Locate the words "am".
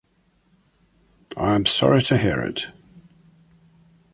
1.53-1.67